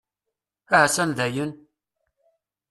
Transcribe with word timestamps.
Ahasan 0.75 1.11
dayen! 1.17 1.51